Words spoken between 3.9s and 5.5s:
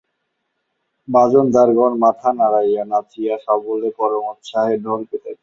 পরমোৎসাহে ঢোল পিটাইতেছে।